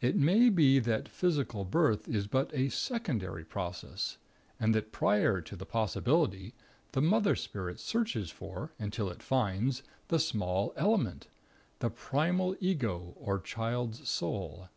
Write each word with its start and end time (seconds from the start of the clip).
It 0.00 0.16
may 0.16 0.48
be 0.48 0.78
that 0.78 1.10
physical 1.10 1.66
birth 1.66 2.08
is 2.08 2.26
but 2.26 2.50
a 2.54 2.70
secondary 2.70 3.44
process; 3.44 4.16
and 4.58 4.74
that 4.74 4.92
prior 4.92 5.42
to 5.42 5.56
the 5.56 5.66
possibility, 5.66 6.54
the 6.92 7.02
Mother 7.02 7.36
Spirit 7.36 7.78
searches 7.78 8.30
for, 8.30 8.72
until 8.78 9.10
it 9.10 9.22
finds, 9.22 9.82
the 10.08 10.18
small 10.20 10.72
Element 10.76 11.28
the 11.80 11.90
primal 11.90 12.56
Ego 12.62 13.12
or 13.20 13.38
child's 13.40 14.08
soul. 14.08 14.70